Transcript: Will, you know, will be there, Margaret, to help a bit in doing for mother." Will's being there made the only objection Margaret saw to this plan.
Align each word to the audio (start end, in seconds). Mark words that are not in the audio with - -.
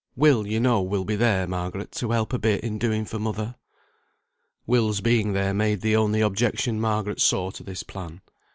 Will, 0.15 0.47
you 0.47 0.59
know, 0.59 0.81
will 0.81 1.05
be 1.05 1.15
there, 1.15 1.45
Margaret, 1.45 1.91
to 1.91 2.09
help 2.09 2.33
a 2.33 2.39
bit 2.39 2.63
in 2.63 2.79
doing 2.79 3.05
for 3.05 3.19
mother." 3.19 3.53
Will's 4.65 4.99
being 4.99 5.33
there 5.33 5.53
made 5.53 5.81
the 5.81 5.95
only 5.95 6.21
objection 6.21 6.81
Margaret 6.81 7.21
saw 7.21 7.51
to 7.51 7.61
this 7.63 7.83
plan. 7.83 8.21